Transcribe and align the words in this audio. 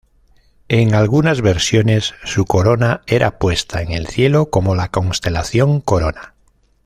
En 0.67 0.95
algunas 0.95 1.41
versiones, 1.41 2.15
su 2.23 2.45
corona 2.45 3.01
era 3.05 3.37
puesta 3.37 3.83
en 3.83 3.91
el 3.91 4.07
cielo 4.07 4.49
como 4.49 4.73
la 4.73 4.89
constelación 4.89 5.79
Corona. 5.79 6.33